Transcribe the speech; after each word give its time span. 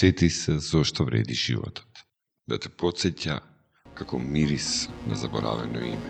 подсети 0.00 0.30
се 0.30 0.58
зошто 0.58 1.04
вреди 1.04 1.34
животот. 1.34 1.84
Да 2.48 2.56
те 2.56 2.70
подсеќа 2.72 3.34
како 3.94 4.16
мирис 4.18 4.88
на 5.04 5.14
заборавено 5.14 5.76
име. 5.76 6.08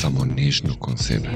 Само 0.00 0.24
нежно 0.24 0.74
кон 0.80 0.98
себе. 0.98 1.30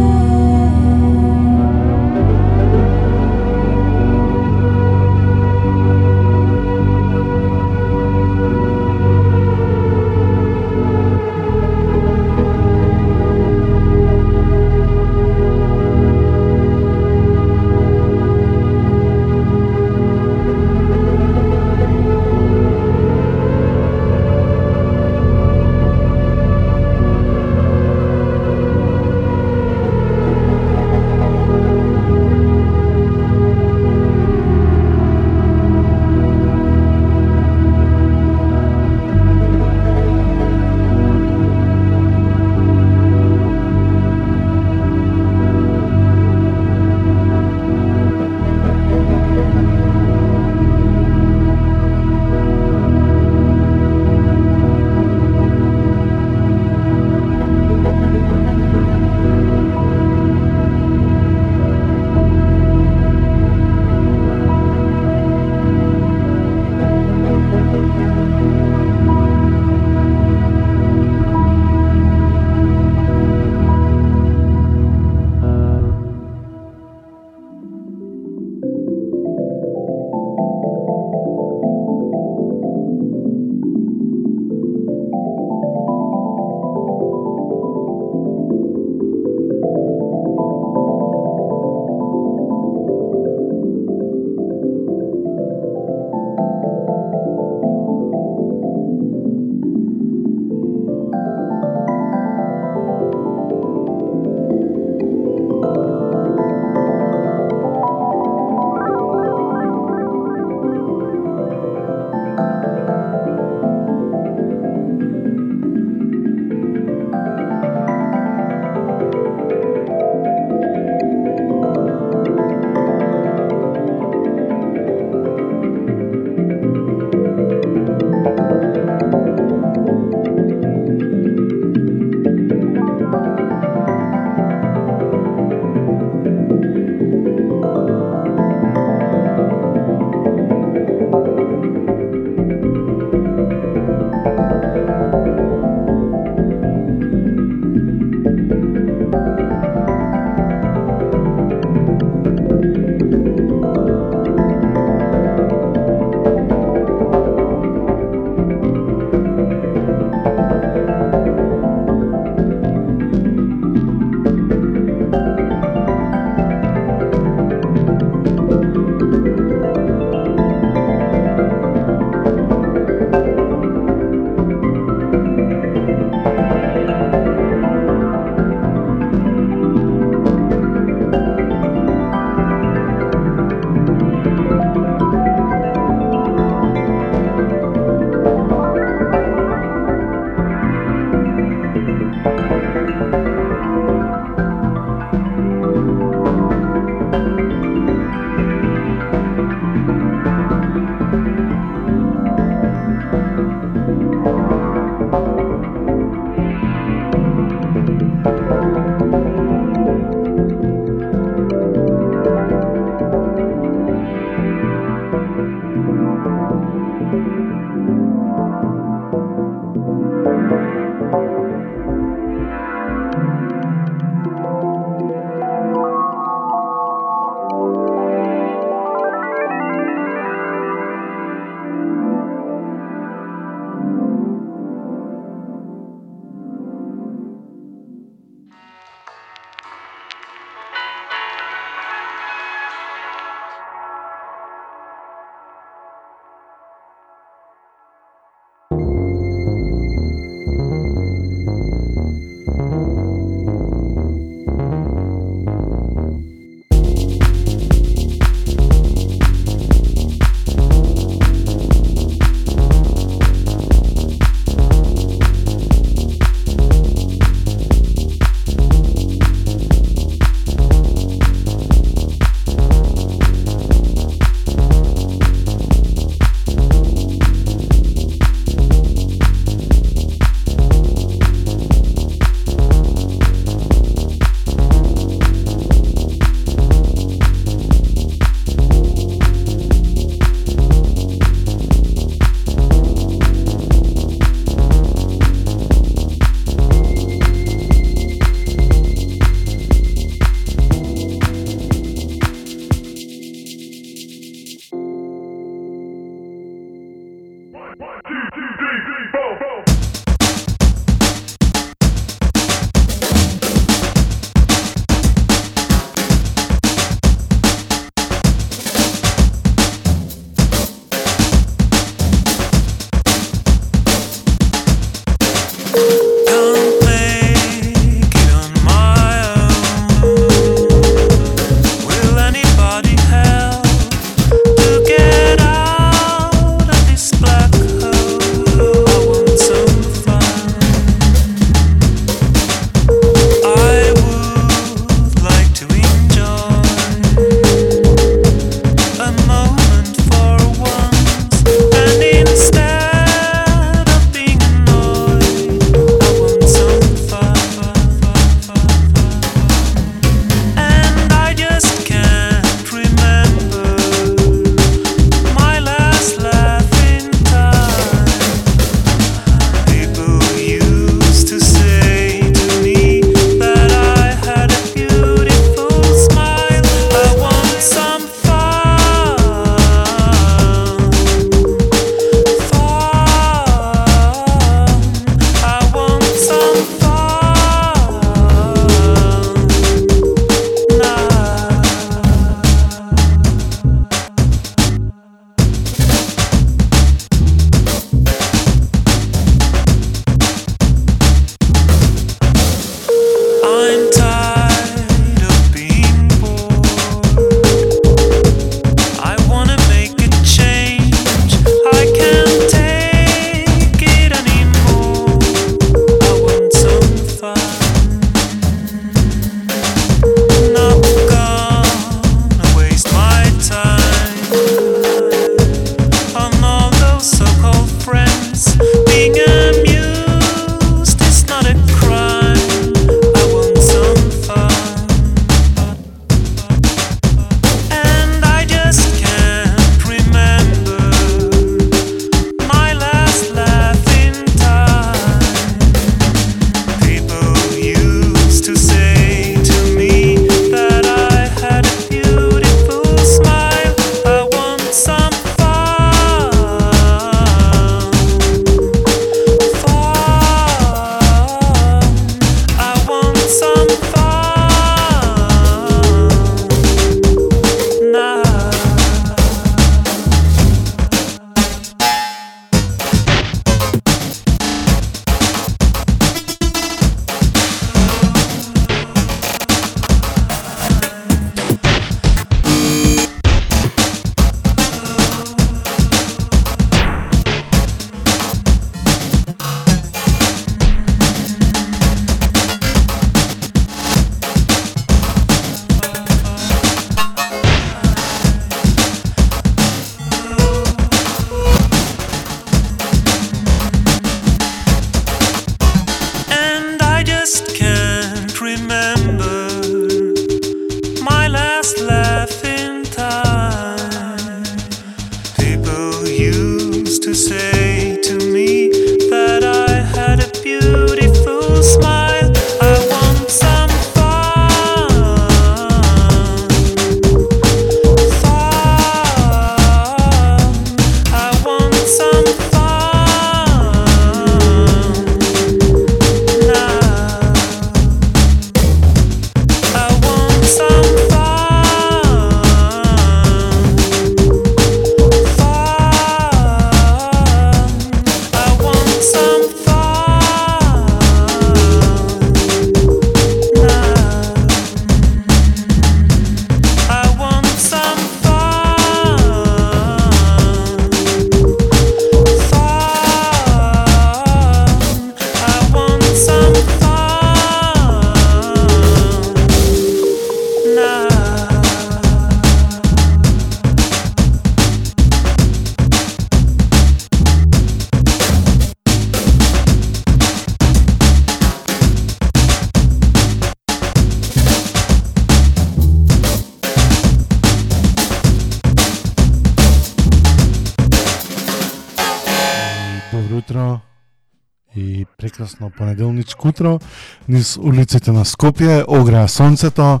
Прекрасно 595.58 595.70
понеделничко 595.70 596.48
утро. 596.48 596.80
Низ 597.28 597.56
улиците 597.56 598.12
на 598.12 598.24
Скопје 598.24 598.84
огреа 598.88 599.28
сонцето, 599.28 600.00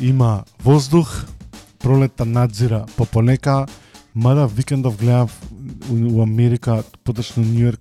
има 0.00 0.44
воздух, 0.64 1.26
пролетта 1.78 2.24
надзира 2.24 2.86
по 2.96 3.06
понека, 3.06 3.66
мада 4.14 4.46
викендов 4.46 4.96
гледав 4.96 5.40
у, 5.90 6.22
Америка, 6.22 6.82
поточно 7.04 7.42
Нью 7.42 7.64
Йорк, 7.64 7.80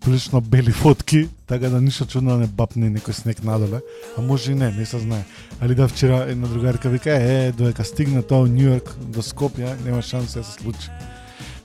прилично 0.00 0.40
бели 0.40 0.72
фотки, 0.72 1.28
така 1.46 1.68
да 1.68 1.80
ништо 1.80 2.06
чудно 2.06 2.30
да 2.30 2.36
не 2.36 2.46
бапне 2.46 2.90
некој 2.90 3.12
снег 3.12 3.44
надоле, 3.44 3.80
а 4.18 4.22
може 4.22 4.52
и 4.52 4.54
не, 4.54 4.70
не 4.70 4.86
се 4.86 4.98
знае. 4.98 5.24
Али 5.60 5.74
да 5.74 5.88
вчера 5.88 6.26
една 6.28 6.48
другарка 6.48 6.88
вика, 6.88 7.10
е, 7.10 7.52
додека 7.52 7.84
стигне 7.84 8.22
тоа 8.22 8.42
у 8.42 8.46
Нью 8.46 8.70
Йорк 8.70 8.96
до 9.00 9.22
Скопје, 9.22 9.84
нема 9.84 10.02
шанса 10.02 10.38
да 10.38 10.44
се 10.44 10.52
случи. 10.52 10.90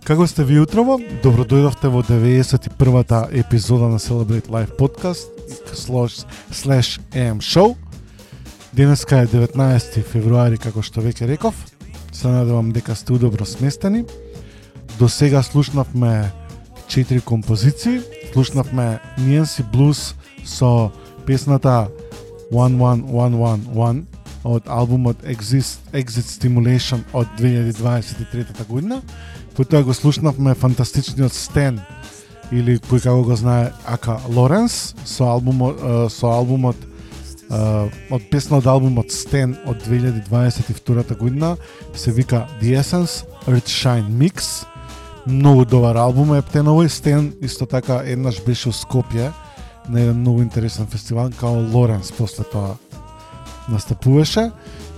Како 0.06 0.28
сте 0.30 0.44
ви 0.46 0.60
утрово? 0.62 1.00
Добро 1.24 1.42
дојдовте 1.50 1.90
во 1.90 2.04
91-та 2.06 3.24
епизода 3.34 3.88
на 3.90 3.98
Celebrate 3.98 4.52
Life 4.54 4.76
podcast 4.78 5.26
slash, 5.74 6.28
slash 6.54 7.00
AM 7.10 7.42
Show. 7.42 7.74
Денеска 8.74 9.24
е 9.24 9.28
19 9.28 10.04
февруари, 10.06 10.62
како 10.62 10.84
што 10.86 11.02
веќе 11.02 11.26
реков. 11.26 11.58
Се 12.14 12.30
надевам 12.30 12.70
дека 12.70 12.94
сте 12.94 13.18
удобро 13.18 13.50
сместени. 13.50 14.04
До 15.00 15.10
сега 15.10 15.42
слушнавме 15.42 16.30
четири 16.88 17.22
композиции. 17.22 18.02
Слушнавме 18.34 19.00
ниенси 19.18 19.66
блуз 19.74 20.14
со 20.46 20.92
песната 21.26 21.88
11111 22.54 24.06
од 24.46 24.70
албумот 24.70 25.26
Exist, 25.26 25.82
Exit 25.98 26.30
Stimulation 26.30 27.02
од 27.14 27.26
2023 27.42 28.68
година. 28.70 29.02
Потоа 29.56 29.84
го 29.84 29.94
слушнавме 29.94 30.52
фантастичниот 30.56 31.32
Стен 31.32 31.80
или 32.52 32.76
кој 32.76 33.06
како 33.06 33.24
го 33.24 33.36
знае 33.40 33.72
Ака 33.88 34.18
Лоренс 34.28 34.94
со 35.08 35.30
албумот 35.32 35.80
со 36.12 36.28
албумот 36.28 36.76
од 37.50 38.26
песна 38.32 38.60
од 38.60 38.68
албумот 38.68 39.14
Стен 39.16 39.56
од 39.66 39.80
2022 39.88 41.18
година 41.18 41.56
се 41.96 42.12
вика 42.12 42.48
The 42.62 42.76
Essence 42.82 43.24
Earthshine 43.48 44.10
Mix. 44.12 44.66
Многу 45.26 45.66
добар 45.66 45.96
албум 45.96 46.36
е 46.36 46.44
птеновој 46.44 46.92
Стен 46.92 47.32
исто 47.42 47.66
така 47.66 48.04
еднаш 48.06 48.44
беше 48.46 48.70
во 48.70 48.76
Скопје 48.76 49.32
на 49.90 50.02
еден 50.02 50.20
многу 50.20 50.42
интересен 50.42 50.88
фестивал 50.88 51.32
као 51.40 51.64
Лоренс 51.74 52.12
после 52.12 52.44
тоа 52.44 52.76
настапуваше 53.70 54.52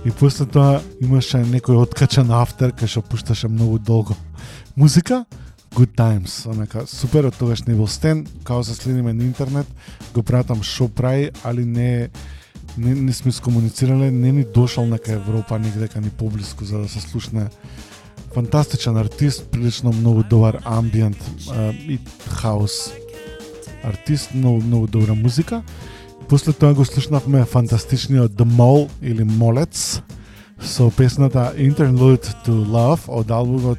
и 0.04 0.10
после 0.10 0.46
тоа 0.46 0.80
имаше 1.00 1.42
некој 1.42 1.82
откачан 1.82 2.30
автер 2.30 2.72
кај 2.72 2.86
што 2.86 3.02
пушташе 3.02 3.48
многу 3.48 3.78
долго. 3.78 4.16
Музика? 4.76 5.24
Good 5.74 5.94
Times, 5.94 6.46
Онака, 6.48 6.86
супер, 6.86 7.26
од 7.28 7.36
тогаш 7.36 7.66
не 7.66 7.74
бил 7.74 7.86
Стен, 7.86 8.26
као 8.44 8.64
се 8.64 8.74
следиме 8.74 9.12
на 9.12 9.22
интернет, 9.22 9.66
го 10.14 10.22
пратам 10.22 10.62
шо 10.62 10.88
прави, 10.88 11.30
али 11.44 11.64
не 11.64 12.08
не, 12.78 12.94
не 12.94 13.12
сме 13.12 13.32
скомуницирале, 13.32 14.10
не 14.10 14.32
ни 14.32 14.44
дошол 14.44 14.86
нека 14.86 15.12
Европа 15.12 15.58
нигдека 15.58 16.00
ни 16.00 16.10
поблиску 16.10 16.64
за 16.64 16.78
да 16.78 16.88
се 16.88 17.00
слушне. 17.00 17.46
Фантастичен 18.34 18.96
артист, 18.96 19.50
прилично 19.50 19.92
многу 19.92 20.22
добар 20.22 20.58
амбиент 20.64 21.18
и 21.88 21.98
хаос. 22.28 22.92
Артист, 23.82 24.34
многу, 24.34 24.60
многу 24.60 24.86
добра 24.86 25.14
музика. 25.14 25.62
После 26.28 26.52
тоа 26.52 26.74
го 26.74 26.84
слушнавме 26.84 27.44
фантастичниот 27.44 28.32
The 28.36 28.44
Mole 28.44 28.90
или 29.02 29.24
Молец 29.24 30.02
со 30.60 30.90
песната 30.90 31.54
Interlude 31.56 32.28
to 32.44 32.52
Love 32.68 33.08
од 33.08 33.30
албумот 33.30 33.78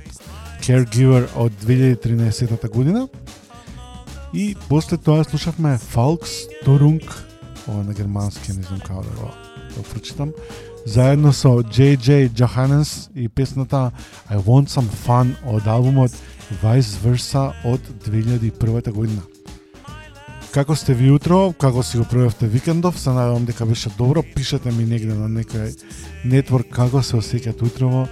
Caregiver 0.61 1.27
од 1.35 1.53
2013 1.61 2.69
година. 2.73 3.07
И 4.33 4.55
после 4.69 4.97
тоа 4.97 5.23
слушавме 5.23 5.77
Falks 5.77 6.49
Torung, 6.65 7.05
ова 7.67 7.83
на 7.83 7.93
германски, 7.93 8.57
не 8.57 8.63
знам 8.63 8.79
како 8.79 9.05
да 9.05 9.13
го, 9.21 9.29
да 9.77 9.83
прочитам, 9.93 10.33
заедно 10.85 11.33
со 11.33 11.61
JJ 11.61 12.33
Johannes 12.33 13.09
и 13.15 13.29
песната 13.29 13.91
I 14.29 14.37
Want 14.37 14.73
Some 14.73 14.89
Fun 15.05 15.35
од 15.45 15.67
албумот 15.67 16.11
Vice 16.63 16.97
Versa 17.05 17.53
од 17.63 17.79
2001 18.05 18.91
година. 18.91 19.21
Како 20.49 20.73
сте 20.75 20.95
ви 20.97 21.11
утро, 21.13 21.51
како 21.61 21.83
си 21.85 21.99
го 21.99 22.03
провевте 22.09 22.47
викендов, 22.49 22.99
се 22.99 23.11
надевам 23.13 23.43
дека 23.45 23.65
беше 23.69 23.89
добро, 23.97 24.23
пишете 24.35 24.71
ми 24.73 24.85
негде 24.85 25.13
на 25.13 25.27
некој 25.29 25.75
нетворк 26.25 26.71
како 26.73 27.03
се 27.05 27.19
осеќате 27.19 27.67
утрово, 27.67 28.07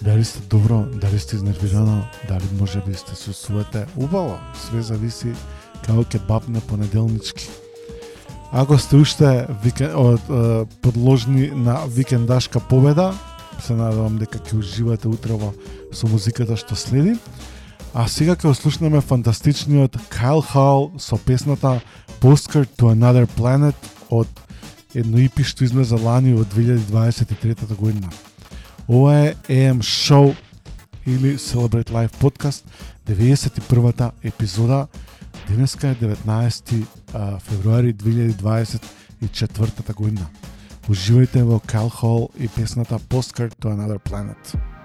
дали 0.00 0.24
сте 0.24 0.40
добро, 0.48 0.86
дали 1.02 1.18
сте 1.18 1.36
изнервирано, 1.36 2.06
дали 2.28 2.48
може 2.60 2.80
би 2.86 2.94
сте 2.94 3.14
се 3.14 3.24
чувствувате 3.24 3.84
убаво, 3.96 4.38
све 4.56 4.80
зависи 4.82 5.34
како 5.84 6.00
ќе 6.00 6.24
бапне 6.26 6.64
понеделнички. 6.64 7.44
Ако 8.52 8.78
сте 8.78 8.96
уште 8.96 9.46
викен, 9.64 9.92
од, 9.92 10.24
подложни 10.80 11.50
на 11.52 11.82
викендашка 11.92 12.60
победа, 12.60 13.12
се 13.60 13.76
надевам 13.76 14.16
дека 14.16 14.40
ќе 14.40 14.56
уживате 14.56 15.12
утрово 15.12 15.52
со 15.92 16.08
музиката 16.08 16.56
што 16.56 16.72
следи. 16.72 17.18
А 17.96 18.02
сега 18.12 18.34
ќе 18.36 18.50
слушнеме 18.52 19.00
фантастичниот 19.00 19.94
Kyle 20.12 20.44
Hall 20.44 21.00
со 21.00 21.16
песната 21.16 21.80
Postcard 22.20 22.68
to 22.76 22.92
Another 22.92 23.24
Planet 23.24 23.72
од 24.12 24.28
едно 24.92 25.16
EP 25.24 25.40
што 25.40 25.64
излезе 25.64 25.96
лани 25.96 26.36
во 26.36 26.44
2023 26.44 27.72
година. 27.80 28.12
Ова 28.84 29.16
е 29.16 29.32
AM 29.48 29.80
Show 29.80 30.36
или 31.06 31.40
Celebrate 31.40 31.88
Life 31.88 32.20
Podcast, 32.20 32.68
91-та 33.08 34.12
епизода. 34.22 34.88
Денеска 35.48 35.88
е 35.88 35.96
19 35.96 36.84
февруари 37.40 37.94
2024 37.94 39.94
година. 39.94 40.28
Уживајте 40.88 41.48
во 41.48 41.64
Kyle 41.64 41.88
Hall 41.88 42.28
и 42.36 42.48
песната 42.48 42.98
Postcard 42.98 43.56
to 43.56 43.72
Another 43.72 43.98
Planet. 43.98 44.75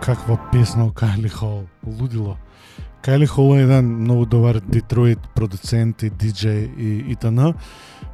Каква 0.00 0.36
песна 0.52 0.84
о 0.84 0.90
Кайли 0.90 1.28
Хол. 1.28 1.64
Лудило. 1.86 2.36
Кайли 3.02 3.26
Хол 3.26 3.56
е 3.56 3.62
еден 3.62 4.00
многу 4.00 4.26
добар 4.26 4.60
Детройт 4.60 5.18
продуцент 5.34 6.02
и 6.02 6.10
диджеј 6.10 6.76
и 6.78 7.12
итн. 7.12 7.54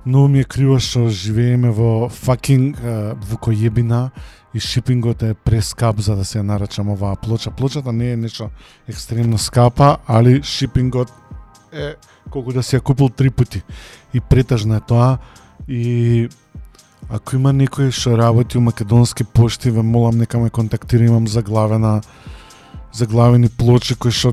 Многу 0.07 0.29
ми 0.29 0.40
е 0.40 0.45
криво 0.45 0.79
што 0.79 1.09
живееме 1.09 1.71
во 1.71 2.09
факинг 2.09 2.77
uh, 2.77 3.14
вукојебина 3.14 4.11
и 4.55 4.61
шипингот 4.61 5.23
е 5.23 5.35
прескап 5.35 6.01
за 6.01 6.16
да 6.16 6.25
се 6.25 6.38
ја 6.38 6.42
нарачам 6.42 6.90
оваа 6.90 7.16
плоча. 7.16 7.51
Плочата 7.51 7.92
не 7.92 8.12
е 8.12 8.16
нешто 8.16 8.51
екстремно 8.88 9.38
скапа, 9.38 9.97
али 10.07 10.42
шипингот 10.42 11.12
е 11.73 11.95
колку 12.31 12.53
да 12.53 12.62
си 12.62 12.77
ја 12.77 12.83
купил 12.83 13.09
три 13.09 13.31
пати. 13.31 13.62
И 14.14 14.21
претажно 14.21 14.77
е 14.77 14.81
тоа 14.81 15.18
и 15.68 16.29
ако 17.12 17.37
има 17.37 17.53
некој 17.53 17.92
што 17.92 18.16
работи 18.16 18.57
у 18.57 18.64
македонски 18.64 19.25
пошти, 19.25 19.70
ве 19.70 19.83
молам 19.85 20.18
нека 20.18 20.38
ме 20.40 20.51
контактира, 20.51 21.05
имам 21.05 21.29
заглавена 21.29 22.01
заглавени 22.92 23.48
плочи 23.48 23.94
кои 23.94 24.12
што 24.12 24.33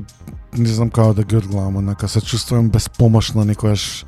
не 0.56 0.68
знам 0.68 0.90
како 0.90 1.14
да 1.14 1.24
ги 1.24 1.36
одглавам, 1.36 1.84
нека 1.84 2.08
се 2.08 2.20
чувствувам 2.20 2.70
безпомошна 2.70 3.44
некојаш 3.44 4.04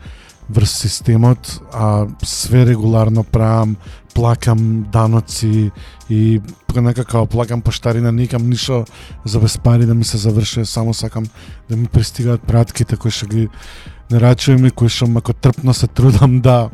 врз 0.48 0.72
системот, 0.82 1.60
а 1.72 2.08
све 2.24 2.64
регуларно 2.66 3.24
правам, 3.24 3.76
плакам 4.14 4.86
даноци 4.92 5.70
и 6.10 6.40
некако 6.74 7.26
плакам 7.26 7.62
поштарина, 7.62 8.12
никам 8.12 8.48
ништо 8.48 8.84
за 9.24 9.40
без 9.40 9.58
пари 9.58 9.86
да 9.86 9.94
ми 9.94 10.04
се 10.04 10.16
завршува, 10.18 10.66
само 10.66 10.94
сакам 10.94 11.24
да 11.70 11.76
ми 11.76 11.86
пристигаат 11.86 12.42
пратките 12.42 12.96
кои 12.96 13.10
што 13.10 13.26
ги 13.26 13.48
нарачувам 14.10 14.66
и 14.66 14.70
кои 14.70 14.88
што 14.88 15.06
мако 15.06 15.32
трпно 15.32 15.74
се 15.74 15.86
трудам 15.86 16.40
да 16.40 16.70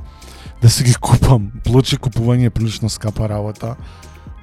да 0.62 0.70
се 0.70 0.84
ги 0.84 0.94
купам. 0.94 1.50
Плочи 1.64 1.96
купување 1.96 2.48
е 2.48 2.54
прилично 2.54 2.88
скапа 2.90 3.28
работа, 3.28 3.76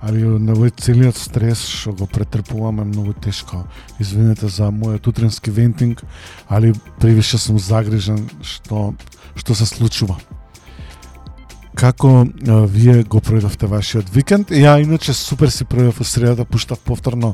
али 0.06 0.24
на 0.24 0.54
овој 0.54 0.72
целиот 0.80 1.18
стрес 1.18 1.66
што 1.68 1.96
го 1.98 2.08
претрпувам 2.08 2.80
е 2.80 2.88
многу 2.92 3.14
тешко. 3.14 3.66
Извинете 4.00 4.48
за 4.48 4.70
мојот 4.72 5.08
утренски 5.08 5.52
вентинг, 5.52 6.04
али 6.48 6.74
превише 7.00 7.38
сум 7.38 7.60
загрижен 7.60 8.30
што 8.42 8.94
што 9.36 9.56
се 9.56 9.66
случува. 9.66 10.18
Како 11.76 12.24
а, 12.24 12.62
вие 12.66 13.04
го 13.04 13.20
проведовте 13.20 13.68
вашиот 13.68 14.10
викенд? 14.10 14.52
Ја 14.52 14.80
иначе 14.80 15.14
супер 15.14 15.52
си 15.52 15.66
проведов 15.66 16.00
во 16.00 16.06
средата, 16.06 16.46
пуштав 16.46 16.80
повторно 16.80 17.34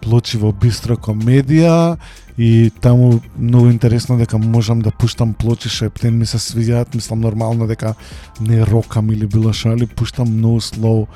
плочи 0.00 0.38
во 0.40 0.52
Бистро 0.52 0.96
комедија 0.96 1.96
и 2.38 2.72
таму 2.80 3.20
многу 3.38 3.70
интересно 3.70 4.18
дека 4.18 4.38
можам 4.38 4.80
да 4.82 4.90
пуштам 4.90 5.34
плочи 5.34 5.68
шептен 5.68 6.18
ми 6.18 6.26
се 6.26 6.38
свиѓаат, 6.38 6.94
мислам 6.94 7.20
нормално 7.20 7.66
дека 7.66 7.94
не 8.40 8.64
рокам 8.66 9.10
или 9.10 9.26
било 9.26 9.52
што, 9.52 9.74
али 9.74 9.86
пуштам 9.86 10.28
многу 10.28 10.60
слоу 10.60 11.06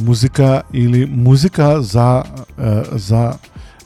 музика 0.00 0.62
или 0.72 1.04
музика 1.06 1.82
за 1.82 2.24
за 2.92 3.38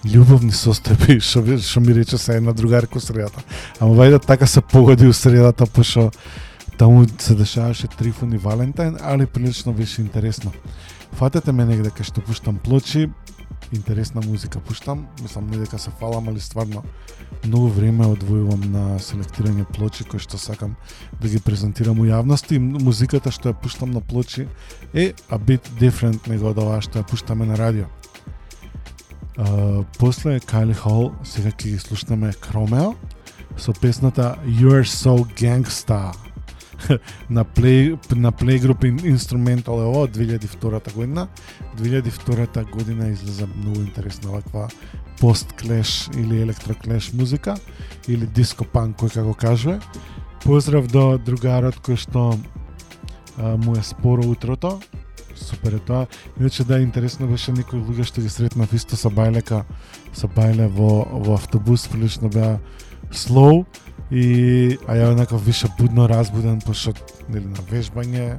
љубовни 0.06 0.54
состојби, 0.54 1.18
што 1.28 1.58
што 1.58 1.80
ми 1.80 1.94
рече 1.94 2.18
се 2.18 2.36
една 2.38 2.52
другарка 2.52 2.98
у 2.98 3.00
средата. 3.00 3.42
Ама 3.80 3.94
вајде 3.98 4.22
така 4.24 4.46
се 4.46 4.60
погоди 4.60 5.06
у 5.06 5.12
средата, 5.12 5.66
па 5.66 5.72
пошто 5.72 6.10
таму 6.78 7.06
се 7.18 7.34
дешаваше 7.34 7.88
Трифон 7.88 8.32
и 8.32 8.38
Валентайн, 8.38 8.96
али 9.02 9.26
прилично 9.26 9.72
беше 9.72 10.00
интересно. 10.00 10.52
Фатете 11.12 11.52
ме 11.52 11.64
негде 11.66 11.90
кај 11.90 12.06
што 12.06 12.22
пуштам 12.22 12.58
плочи, 12.62 13.08
интересна 13.72 14.20
музика. 14.26 14.60
Пуштам, 14.60 15.06
мислам 15.22 15.46
не 15.46 15.58
дека 15.58 15.78
се 15.78 15.90
фалам, 15.90 16.28
али 16.28 16.40
стварно 16.40 16.82
многу 17.46 17.68
време 17.68 18.06
одвојувам 18.06 18.70
на 18.72 18.98
селектирање 18.98 19.66
плочи 19.74 20.04
кои 20.04 20.20
што 20.20 20.38
сакам 20.38 20.76
да 21.20 21.28
ги 21.28 21.40
презентирам 21.40 22.00
у 22.00 22.06
јавност 22.08 22.52
и 22.52 22.58
музиката 22.58 23.30
што 23.30 23.52
ја 23.52 23.60
пуштам 23.60 23.90
на 23.90 24.00
плочи 24.00 24.48
е 24.94 25.12
a 25.30 25.38
bit 25.38 25.68
different 25.80 26.28
него 26.28 26.50
од 26.50 26.58
оваа 26.58 26.80
што 26.80 27.00
ја 27.00 27.08
пуштаме 27.08 27.46
на 27.46 27.56
радио. 27.56 27.86
Uh, 29.38 29.84
после 29.98 30.40
Кайли 30.40 30.74
Хол, 30.74 31.12
сега 31.22 31.50
ќе 31.50 31.70
ги 31.70 31.78
слушнеме 31.78 32.32
Кромео 32.40 32.94
со 33.56 33.72
песната 33.72 34.38
You're 34.46 34.82
So 34.82 35.22
Gangsta. 35.38 36.27
на 37.30 37.44
Play, 37.44 37.96
на 38.14 38.32
Playgroup 38.32 38.84
In- 38.84 39.02
Instrumental 39.14 39.82
е 39.82 39.86
ова 39.86 40.06
од 40.06 40.16
2002 40.16 40.94
година. 40.94 41.28
2002 41.78 42.70
година 42.70 43.08
излезе 43.08 43.46
многу 43.56 43.80
интересна 43.80 44.30
ваква 44.30 44.68
пост-клеш 45.20 46.08
или 46.16 46.42
електроклеш 46.42 47.12
музика 47.12 47.56
или 48.08 48.26
диско 48.26 48.64
панк 48.64 48.98
кој 49.02 49.14
како 49.14 49.34
кажува. 49.34 49.80
Поздрав 50.44 50.86
до 50.86 51.18
другарот 51.18 51.80
кој 51.82 51.98
што 51.98 52.30
а, 53.38 53.56
му 53.56 53.76
е 53.76 53.82
споро 53.82 54.26
утрото. 54.26 54.78
Супер 55.38 55.78
е 55.78 55.78
тоа. 55.78 56.06
Иначе 56.40 56.64
да, 56.64 56.80
интересно 56.80 57.26
беше 57.26 57.52
некои 57.52 57.78
луѓе 57.80 58.06
што 58.06 58.22
ги 58.22 58.30
сретнав 58.30 58.72
исто 58.74 58.96
са 58.96 59.10
бајлека, 59.10 59.62
са 60.12 60.26
бајле 60.26 60.66
во, 60.66 61.06
во 61.06 61.34
автобус, 61.34 61.86
прилично 61.88 62.28
беа 62.28 62.58
слоу 63.10 63.66
и 64.10 64.78
а 64.88 64.96
ја 64.96 65.12
онака 65.12 65.36
више 65.36 65.68
будно 65.78 66.08
разбуден 66.08 66.60
пошто 66.64 66.92
нели 67.28 67.44
на 67.44 67.62
вежбање 67.68 68.38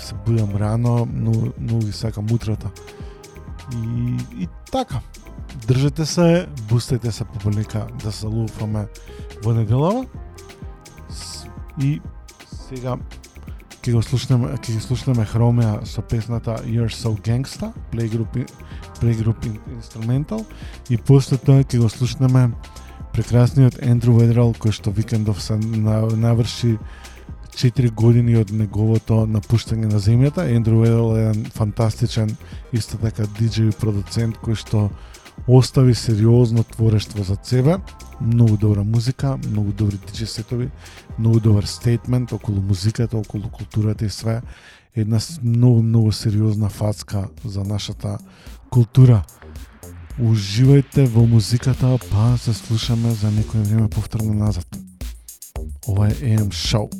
се 0.00 0.14
будам 0.26 0.56
рано, 0.56 1.08
но 1.12 1.32
многу 1.58 1.86
ги 1.86 1.92
сакам 1.92 2.26
утрото. 2.32 2.70
И, 3.72 4.16
и 4.42 4.48
така. 4.72 5.00
Држете 5.66 6.06
се, 6.06 6.46
бустете 6.68 7.12
се 7.12 7.24
полека 7.24 7.86
да 8.02 8.12
се 8.12 8.26
луфаме 8.26 8.86
во 9.44 9.52
неделава. 9.52 10.06
И 11.80 12.00
сега 12.68 12.96
ќе 13.80 13.94
го 13.96 14.02
слушнеме, 14.04 14.52
ќе 14.60 14.76
ги 14.76 14.80
слушнеме 14.84 15.24
Хромеа 15.24 15.80
со 15.88 16.02
песната 16.02 16.58
You're 16.68 16.92
So 16.92 17.16
Gangsta, 17.16 17.72
Playgroup, 17.92 18.36
Playgroup 19.00 19.46
Instrumental 19.72 20.44
и 20.90 20.96
после 20.96 21.38
тоа 21.38 21.64
ќе 21.64 21.80
го 21.80 21.88
слушнеме 21.88 22.50
прекрасниот 23.12 23.78
Ендрю 23.82 24.18
Ведрал 24.18 24.54
кој 24.54 24.72
што 24.72 24.90
викендов 24.90 25.42
се 25.42 25.56
наврши 25.56 26.76
4 27.56 27.90
години 27.90 28.36
од 28.38 28.52
неговото 28.54 29.26
напуштање 29.26 29.90
на 29.90 30.00
земјата. 30.00 30.46
Ендрю 30.48 30.80
Ведрал 30.84 31.16
е 31.16 31.24
еден 31.28 31.44
фантастичен 31.54 32.36
исто 32.72 32.98
така 32.98 33.26
диджеј 33.38 33.70
и 33.70 33.78
продуцент 33.80 34.38
кој 34.38 34.56
што 34.56 34.90
остави 35.46 35.94
сериозно 35.94 36.64
творештво 36.64 37.24
за 37.24 37.36
себе, 37.42 37.78
многу 38.20 38.56
добра 38.56 38.82
музика, 38.82 39.38
многу 39.50 39.72
добри 39.72 39.96
диджеј 39.96 40.26
сетови, 40.26 40.70
многу 41.18 41.40
добар 41.40 41.64
стейтмент 41.64 42.32
околу 42.32 42.60
музиката, 42.60 43.18
околу 43.18 43.48
културата 43.48 44.04
и 44.04 44.10
све. 44.10 44.42
Една 44.94 45.18
многу 45.42 45.82
многу 45.82 46.12
сериозна 46.12 46.68
фацка 46.68 47.28
за 47.44 47.64
нашата 47.64 48.18
култура. 48.70 49.24
Уживајте 50.20 51.06
во 51.08 51.22
музиката, 51.24 51.96
па 52.10 52.34
се 52.36 52.52
слушаме 52.52 53.14
за 53.16 53.30
некој 53.32 53.62
време 53.64 53.88
повторно 53.88 54.34
назад. 54.36 54.66
Ова 55.88 56.10
е 56.10 56.36
AM 56.36 56.52
Show. 56.52 56.90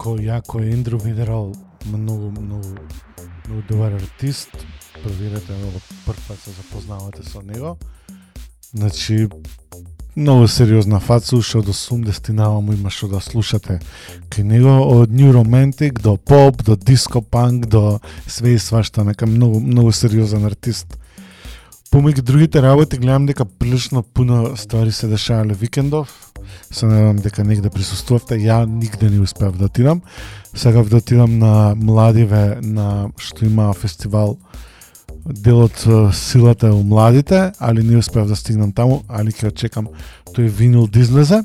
Јако, 0.00 0.16
јако 0.18 0.60
е 0.62 0.72
Ендрю 0.72 0.98
Видерал, 0.98 1.52
многу, 1.84 2.30
многу, 2.30 2.68
многу 3.46 3.62
добар 3.68 3.92
артист. 3.92 4.48
Проверете 5.02 5.52
го 5.52 5.80
прв 6.06 6.28
пат 6.28 6.38
се 6.38 6.50
запознавате 6.50 7.22
со 7.22 7.42
него. 7.42 7.76
Значи, 8.72 9.28
многу 10.16 10.48
сериозна 10.48 11.00
фаца, 11.00 11.36
уште 11.36 11.58
од 11.58 11.66
80 11.66 12.32
наваму 12.32 12.72
има 12.72 12.90
што 12.90 13.08
да 13.08 13.20
слушате 13.20 13.80
кај 14.30 14.42
него, 14.42 14.80
од 14.88 15.10
New 15.10 15.32
Romantic 15.32 16.00
до 16.00 16.16
поп, 16.16 16.62
до 16.62 16.76
диско 16.76 17.20
панк, 17.20 17.66
до 17.66 18.00
све 18.26 18.54
и 18.54 18.58
свашта, 18.58 19.04
нека 19.04 19.26
многу, 19.26 19.60
многу 19.60 19.92
сериозен 19.92 20.44
артист. 20.46 20.96
Помеѓу 21.92 22.22
другите 22.22 22.62
работи 22.62 22.96
гледам 22.96 23.26
дека 23.26 23.44
прилично 23.44 24.02
пуно 24.02 24.56
ствари 24.56 24.92
се 24.92 25.08
дешавале 25.08 25.54
викендов. 25.54 26.29
Се 26.70 26.86
надевам 26.86 27.16
дека 27.16 27.44
негде 27.44 27.70
присуствувавте. 27.70 28.38
Ја 28.38 28.66
нигде 28.66 29.10
не 29.10 29.20
успеав 29.20 29.58
да 29.58 29.64
отидам. 29.64 30.02
Сакав 30.54 30.88
да 30.88 30.96
отидам 30.96 31.38
на 31.38 31.74
младиве 31.76 32.58
на 32.62 33.10
што 33.18 33.44
има 33.44 33.72
фестивал 33.74 34.38
делот 35.26 35.86
силата 36.12 36.66
е 36.66 36.70
у 36.70 36.82
младите, 36.82 37.52
али 37.58 37.82
не 37.82 37.96
успеав 37.96 38.28
да 38.28 38.36
стигнам 38.36 38.72
таму, 38.72 39.02
али 39.08 39.32
ќе 39.32 39.54
чекам 39.54 39.88
тој 40.34 40.48
винил 40.48 40.86
да 40.86 41.00
излезе. 41.00 41.42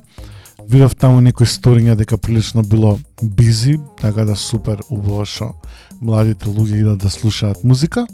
Видов 0.70 0.95
таму 0.95 1.22
некои 1.22 1.45
сториња 1.45 1.95
дека 1.95 2.18
прилично 2.18 2.64
било 2.64 2.97
бизи, 3.22 3.78
така 4.01 4.26
да 4.26 4.36
супер 4.36 4.82
убаво 4.89 5.26
што 5.26 5.53
младите 6.01 6.49
луѓе 6.49 6.82
идат 6.82 7.03
да 7.03 7.10
слушаат 7.10 7.64
музика. 7.64 8.08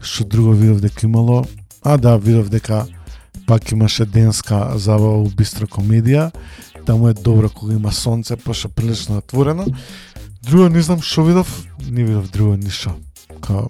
Што 0.00 0.24
друго 0.24 0.52
видов 0.52 0.80
дека 0.80 1.06
имало? 1.06 1.44
А 1.82 1.96
да, 1.96 2.16
видов 2.16 2.48
дека 2.48 2.86
пак 3.46 3.72
имаше 3.72 4.06
денска 4.06 4.72
забава 4.78 5.22
у 5.22 5.28
бистро 5.28 5.66
комедија. 5.66 6.32
Таму 6.86 7.08
е 7.08 7.14
добро 7.14 7.48
кога 7.48 7.74
има 7.74 7.92
сонце, 7.92 8.36
пошто 8.36 8.68
прилично 8.68 9.18
отворено. 9.18 9.66
Друго 10.42 10.68
не 10.68 10.82
знам 10.82 11.02
што 11.02 11.24
видов, 11.24 11.66
не 11.88 12.04
видов 12.04 12.30
друго 12.30 12.56
ништо. 12.56 12.96
Као 13.40 13.68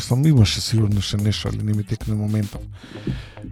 Сам 0.00 0.26
имаше 0.26 0.60
сигурно 0.60 1.00
ше 1.00 1.16
нешто, 1.16 1.48
али 1.48 1.62
не 1.62 1.72
ми 1.72 1.84
текне 1.84 2.14
моментот. 2.14 2.60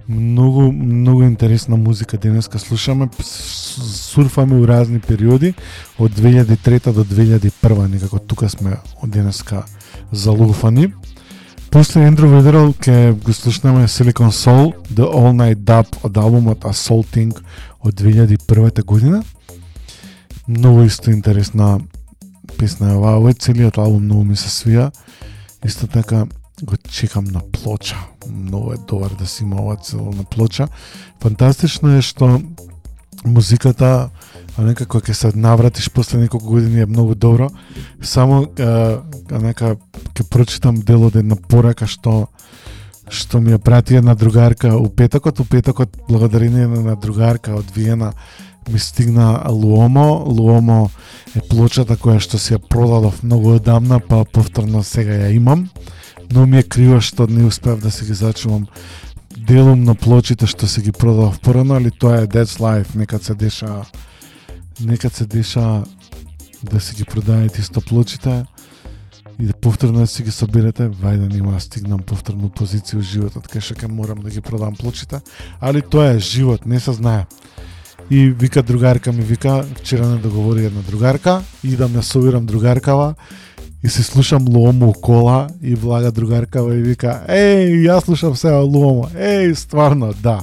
Многу, 0.09 0.73
многу 0.73 1.23
интересна 1.23 1.77
музика 1.77 2.19
денеска 2.19 2.59
слушаме, 2.59 3.09
сурфаме 3.23 4.57
у 4.57 4.67
разни 4.67 5.01
периоди, 5.01 5.55
од 5.99 6.13
2003 6.13 6.93
до 6.93 7.05
2001, 7.05 7.89
некако 7.89 8.19
тука 8.19 8.49
сме 8.49 8.77
од 9.03 9.11
денеска 9.11 9.65
залуфани. 10.13 10.93
После 11.73 12.03
Ендрю 12.05 12.29
Ведерал 12.29 12.75
ќе 12.77 13.15
го 13.17 13.33
слушнеме 13.33 13.87
Silicon 13.89 14.29
Soul, 14.29 14.75
The 14.93 15.07
All 15.09 15.33
Night 15.33 15.63
Dub 15.65 15.89
од 16.05 16.19
албумот 16.21 16.67
Assaulting 16.69 17.33
од 17.81 17.95
2001 17.97 18.83
година. 18.85 19.23
Многу 20.47 20.85
исто 20.85 21.11
интересна 21.11 21.79
песна 22.61 22.93
е 22.93 22.99
оваа, 22.99 23.17
овој 23.23 23.39
целиот 23.41 23.81
албум 23.81 24.05
многу 24.05 24.25
ми 24.35 24.37
се 24.37 24.53
свија. 24.53 24.91
Исто 25.65 25.89
така 25.89 26.27
го 26.61 26.77
чекам 26.93 27.25
на 27.25 27.41
плоча. 27.41 27.97
Многу 28.29 28.77
е 28.77 28.83
добар 28.89 29.17
да 29.17 29.27
си 29.27 29.45
има 29.45 29.63
ова 29.63 29.77
цел 29.77 30.13
на 30.13 30.25
плоча. 30.29 30.69
Фантастично 31.25 31.97
е 31.97 32.03
што 32.05 32.37
музиката 33.25 34.11
а 34.59 34.63
некако 34.67 35.01
ќе 35.01 35.15
се 35.17 35.31
навратиш 35.35 35.89
после 35.91 36.19
неколку 36.19 36.47
години 36.47 36.81
е 36.81 36.87
многу 36.87 37.15
добро. 37.15 37.49
Само 38.03 38.47
а, 38.59 39.01
а 39.31 39.39
нека 39.39 39.77
ќе 40.15 40.29
прочитам 40.29 40.81
дел 40.81 41.07
од 41.09 41.17
една 41.17 41.37
порака 41.37 41.87
што 41.87 42.29
што 43.13 43.41
ми 43.41 43.53
ја 43.53 43.59
прати 43.59 43.97
една 43.99 44.15
другарка 44.15 44.77
у 44.77 44.89
петокот, 44.89 45.41
у 45.41 45.45
петокот 45.45 45.97
благодарение 46.09 46.67
на 46.67 46.81
една 46.81 46.95
другарка 46.95 47.55
од 47.55 47.71
Виена 47.75 48.13
ми 48.71 48.79
стигна 48.79 49.43
Луомо. 49.51 50.25
Луомо 50.27 50.91
е 51.37 51.41
плочата 51.41 51.97
која 51.97 52.21
што 52.21 52.39
си 52.39 52.55
ја 52.55 52.61
продадов 52.61 53.23
многу 53.23 53.57
одамна, 53.57 54.01
па 54.01 54.25
повторно 54.25 54.83
сега 54.83 55.19
ја 55.27 55.33
имам. 55.35 55.69
Но 56.31 56.47
ми 56.47 56.59
е 56.59 56.63
криво 56.63 57.01
што 57.01 57.27
не 57.27 57.45
успеав 57.45 57.81
да 57.81 57.91
се 57.91 58.07
ги 58.07 58.15
зачувам 58.15 58.67
делум 59.37 59.85
на 59.85 59.95
плочите 59.95 60.47
што 60.47 60.67
се 60.67 60.83
ги 60.83 60.93
продадов 60.93 61.41
порано, 61.41 61.75
али 61.75 61.91
тоа 61.91 62.23
е 62.23 62.27
That's 62.27 62.61
Life, 62.61 62.95
некад 62.95 63.23
се 63.23 63.35
деша 63.35 63.85
некад 64.87 65.15
се 65.15 65.27
деша 65.27 65.85
да 66.63 66.81
си 66.81 66.95
ги 66.95 67.05
продајате 67.05 67.61
исто 67.61 67.81
плочите 67.81 68.45
и 69.41 69.47
да 69.47 69.53
повторно 69.53 69.99
да 69.99 70.07
си 70.07 70.23
ги 70.23 70.31
соберете, 70.31 70.89
вајде 70.89 71.29
да 71.29 71.35
нема 71.35 71.53
да 71.53 71.61
стигнам 71.61 72.03
повторно 72.03 72.51
позиција 72.51 73.01
во 73.01 73.03
животот, 73.03 73.49
кај 73.51 73.61
што 73.61 73.89
морам 73.89 74.23
да 74.23 74.31
ги 74.31 74.41
продам 74.41 74.77
плочите, 74.77 75.23
али 75.61 75.83
тоа 75.83 76.15
е 76.15 76.19
живот, 76.19 76.67
не 76.67 76.81
се 76.81 76.93
знае. 76.93 77.27
И 78.11 78.31
вика 78.31 78.63
другарка 78.63 79.13
ми 79.13 79.23
вика, 79.23 79.65
вчера 79.77 80.07
не 80.07 80.19
договори 80.19 80.65
една 80.65 80.81
другарка, 80.81 81.43
идам 81.65 81.93
да 81.93 82.03
собирам 82.03 82.47
другаркава 82.47 83.15
и 83.85 83.89
се 83.89 84.03
слушам 84.03 84.49
Луомо 84.49 84.93
кола 84.93 85.49
и 85.63 85.75
влага 85.75 86.13
другаркава 86.13 86.75
и 86.77 86.83
вика, 86.83 87.23
еј, 87.27 87.83
јас 87.89 88.05
слушам 88.07 88.37
сега 88.37 88.63
Луомо, 88.63 89.09
еј, 89.11 89.55
стварно, 89.55 90.13
да. 90.23 90.43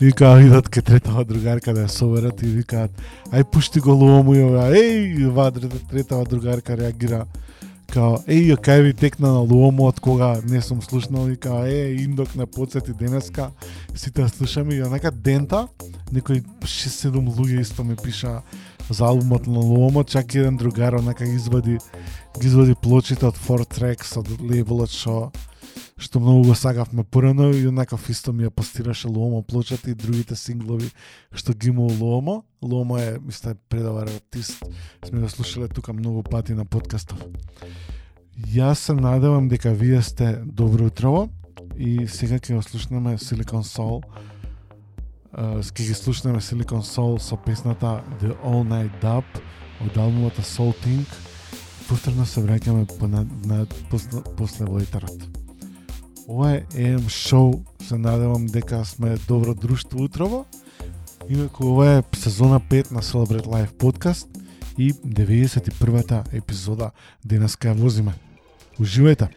И 0.00 0.06
вика, 0.06 0.36
идат 0.40 0.68
ке 0.68 0.82
третава 0.82 1.24
другарка 1.24 1.74
да 1.74 1.86
ја 1.86 1.90
соберат 1.90 2.42
и 2.42 2.46
викаат, 2.46 2.90
ај 3.32 3.44
пушти 3.50 3.80
го 3.80 3.90
Луомо 3.90 4.34
и 4.34 4.42
ова, 4.44 4.70
еј, 4.70 5.26
ова 5.26 5.50
да 5.50 5.68
третава 5.90 6.24
другарка 6.24 6.76
реагира, 6.78 7.26
као, 7.90 8.22
еј, 8.28 8.54
ја 8.54 8.58
кај 8.62 8.82
ви 8.86 8.94
текна 8.94 9.34
на 9.34 9.42
Луомо 9.42 9.88
од 9.90 9.98
кога 10.00 10.36
не 10.46 10.62
сум 10.62 10.82
слушнал? 10.82 11.26
И 11.30 11.36
као, 11.36 11.66
е, 11.66 11.90
индок 12.04 12.36
не 12.36 12.46
подсети 12.46 12.92
денеска, 12.92 13.50
сите 13.94 14.28
слушаме 14.28 14.74
и 14.74 14.82
онака 14.82 15.10
дента, 15.10 15.66
некои 16.12 16.42
6-7 16.62 17.18
луѓе 17.18 17.60
исто 17.60 17.84
ми 17.84 17.96
пиша 17.96 18.42
за 18.90 19.06
албумот 19.06 19.46
на 19.46 19.60
Ломо, 19.60 20.04
чак 20.04 20.34
и 20.34 20.38
еден 20.38 20.56
другар 20.56 20.92
онака 20.92 21.24
извади 21.24 21.78
ги 22.40 22.46
извади 22.46 22.74
плочите 22.74 23.26
од 23.26 23.36
Four 23.36 23.64
Tracks 23.64 24.16
од 24.20 24.28
лейбелот 24.40 24.92
што 24.92 25.32
што 25.96 26.20
многу 26.20 26.50
го 26.50 26.54
сагавме 26.54 27.04
порано 27.04 27.48
и 27.56 27.66
онака 27.66 27.96
исто 28.08 28.32
ми 28.32 28.44
ја 28.44 28.50
постираше 28.50 29.08
Ломо 29.08 29.42
плочата 29.42 29.90
и 29.90 29.94
другите 29.94 30.36
синглови 30.36 30.90
што 31.32 31.54
ги 31.54 31.68
имал 31.68 31.88
Ломо. 32.00 32.44
Луомо. 32.62 32.98
Е, 32.98 33.18
мисля, 33.24 33.54
предавар 33.68 34.06
артист. 34.08 34.64
Сме 35.04 35.20
го 35.20 35.28
слушале 35.28 35.68
тука 35.68 35.92
многу 35.92 36.22
пати 36.22 36.54
на 36.54 36.64
подкастов. 36.64 37.18
Јас 38.36 38.74
се 38.74 38.92
надевам 38.92 39.48
дека 39.48 39.72
вие 39.72 40.02
сте 40.02 40.36
добро 40.44 40.86
утрово 40.86 41.28
и 41.76 42.06
сега 42.08 42.36
ќе 42.36 42.56
го 42.56 42.62
слушнеме 42.62 43.16
Silicon 43.16 43.64
Soul. 43.64 44.02
Uh, 45.36 45.58
ќе 45.60 45.84
ги 45.84 45.94
слушнеме 45.94 46.40
Silicon 46.40 46.80
Soul 46.80 47.18
со 47.20 47.36
песната 47.36 47.98
The 48.22 48.32
All 48.40 48.62
Night 48.64 48.94
Dub 49.02 49.24
од 49.84 49.98
албумот 50.00 50.38
Soul 50.40 50.72
Think. 50.80 51.04
Повторно 51.90 52.24
се 52.24 52.40
враќаме 52.40 52.86
на, 53.04 53.26
на, 53.44 53.66
после, 53.90 54.22
после 54.38 54.64
војтарот. 54.64 55.26
Ова 56.24 56.54
е 56.56 56.64
EM 56.72 57.04
шоу, 57.12 57.60
се 57.84 57.98
надевам 57.98 58.46
дека 58.46 58.80
сме 58.84 59.18
добро 59.28 59.54
друштво 59.54 60.08
утрово. 60.08 60.46
Инаку 61.28 61.66
ова 61.66 61.98
е 61.98 62.02
сезона 62.16 62.60
5 62.60 62.92
на 62.92 63.02
Celebrate 63.02 63.46
Life 63.46 63.72
подкаст 63.76 64.28
и 64.78 64.92
91-та 64.92 66.24
епизода 66.32 66.90
денеска 67.24 67.68
ја 67.68 67.76
возиме. 67.76 68.16
Уживајте! 68.80 69.28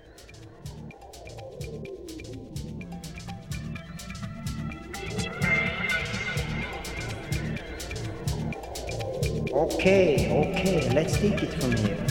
Okay, 9.80 10.30
okay, 10.30 10.90
let's 10.94 11.16
take 11.16 11.42
it 11.42 11.54
from 11.54 11.72
here. 11.78 12.09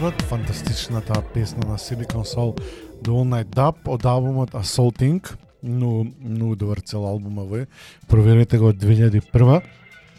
Назад 0.00 0.22
фантастичната 0.22 1.22
песна 1.34 1.68
на 1.68 1.78
Silicon 1.78 2.22
Soul 2.22 2.60
The 3.02 3.10
All 3.10 3.26
Night 3.26 3.50
Dub 3.50 3.74
од 3.84 4.04
албумот 4.06 4.50
Assaulting, 4.54 5.18
но 5.62 6.06
многу 6.22 6.54
добар 6.56 6.78
цел 6.86 7.02
албум 7.02 7.40
овој. 7.42 7.66
Проверете 8.06 8.58
го 8.58 8.70
од 8.70 8.76
2001. 8.78 9.62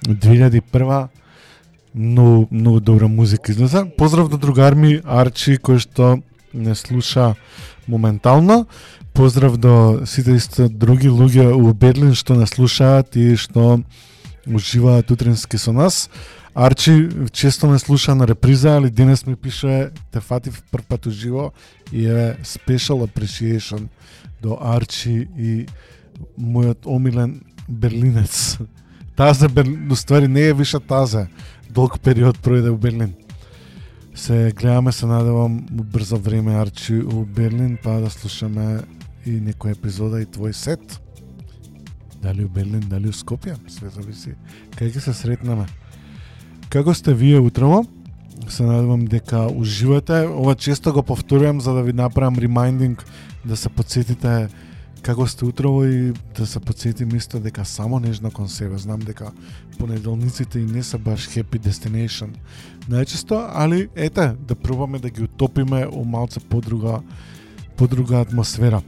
2001 0.03 1.07
но 1.93 2.47
многу 2.51 2.79
добра 2.79 3.07
музика 3.07 3.51
излеза. 3.51 3.85
Поздрав 3.97 4.29
до 4.29 4.37
другар 4.37 4.75
ми 4.75 4.99
Арчи 5.05 5.55
кој 5.55 5.79
што 5.79 6.19
не 6.53 6.75
слуша 6.75 7.35
моментално. 7.87 8.67
Поздрав 9.13 9.57
до 9.57 10.01
сите 10.05 10.35
исто 10.35 10.67
други 10.67 11.07
луѓе 11.07 11.53
у 11.55 11.73
Берлин 11.73 12.15
што 12.15 12.35
не 12.35 12.47
слушаат 12.47 13.15
и 13.15 13.35
што 13.35 13.79
уживаат 14.45 15.11
утрински 15.11 15.57
со 15.57 15.71
нас. 15.71 16.09
Арчи 16.59 17.09
често 17.31 17.71
не 17.71 17.79
слуша 17.79 18.15
на 18.15 18.27
реприза, 18.27 18.77
али 18.77 18.89
денес 18.89 19.25
ми 19.25 19.35
пише 19.35 19.89
те 20.11 20.19
фатив 20.19 20.63
прв 20.71 20.83
пат 20.83 21.05
уживо 21.05 21.51
и 21.93 22.05
е 22.05 22.37
special 22.43 23.07
appreciation 23.07 23.87
до 24.41 24.57
Арчи 24.61 25.27
и 25.37 25.65
мојот 26.35 26.83
омилен 26.85 27.41
берлинец. 27.69 28.57
Тазе, 29.15 29.47
Берлин, 29.47 29.95
ствари 29.95 30.27
не 30.27 30.41
е 30.41 30.53
више 30.53 30.79
тазе, 30.79 31.27
долг 31.69 31.99
период 32.03 32.35
пројде 32.43 32.69
у 32.69 32.77
Берлин. 32.77 33.13
Се 34.15 34.51
гледаме, 34.51 34.91
се 34.91 35.05
надевам 35.05 35.63
у 35.79 35.83
брзо 35.83 36.17
време 36.17 36.59
Арчи 36.59 36.99
у 36.99 37.25
Берлин, 37.25 37.77
па 37.83 38.01
да 38.03 38.09
слушаме 38.09 38.81
и 39.25 39.39
некој 39.39 39.79
епизода 39.79 40.19
и 40.19 40.27
твој 40.27 40.51
сет. 40.51 40.99
Дали 42.21 42.43
у 42.43 42.49
Берлин, 42.49 42.83
дали 42.89 43.07
у 43.07 43.15
Скопје, 43.15 43.55
све 43.71 43.89
зависи. 43.95 44.35
Кај 44.75 44.91
ќе 44.91 44.99
се 44.99 45.13
сретнаме? 45.13 45.67
Како 46.69 46.93
сте 46.93 47.13
вие 47.17 47.39
утрово? 47.41 47.85
Се 48.49 48.63
надевам 48.63 49.05
дека 49.09 49.47
уживате. 49.49 50.27
Ова 50.27 50.55
често 50.55 50.93
го 50.93 51.03
повторувам 51.03 51.61
за 51.61 51.73
да 51.73 51.81
ви 51.83 51.93
направам 51.93 52.37
ремайндинг 52.37 53.05
да 53.45 53.57
се 53.57 53.69
подсетите 53.69 54.47
како 55.01 55.27
сте 55.27 55.45
утрово 55.45 55.85
и 55.85 56.13
да 56.37 56.45
се 56.45 56.59
подсетим 56.59 57.15
исто 57.15 57.39
дека 57.39 57.65
само 57.65 57.99
нежно 57.99 58.31
кон 58.31 58.49
себе. 58.49 58.77
Знам 58.77 58.99
дека 58.99 59.31
понеделниците 59.79 60.59
и 60.59 60.65
не 60.65 60.83
се 60.83 60.97
баш 60.97 61.25
happy 61.29 61.57
destination 61.57 62.37
најчесто, 62.89 63.49
али 63.53 63.89
ете, 63.95 64.35
да 64.47 64.55
пробаме 64.55 64.99
да 64.99 65.09
ги 65.09 65.23
утопиме 65.23 65.87
у 65.87 66.03
малце 66.03 66.39
подруга 66.39 67.01
подруга 67.77 68.21
атмосфера. 68.21 68.81